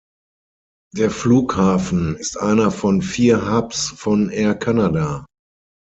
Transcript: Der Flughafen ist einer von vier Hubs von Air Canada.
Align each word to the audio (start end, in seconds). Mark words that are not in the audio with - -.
Der 0.95 1.11
Flughafen 1.11 2.15
ist 2.15 2.39
einer 2.39 2.71
von 2.71 3.03
vier 3.03 3.47
Hubs 3.53 3.89
von 3.95 4.29
Air 4.31 4.55
Canada. 4.55 5.27